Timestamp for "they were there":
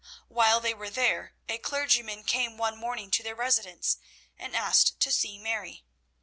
0.61-1.35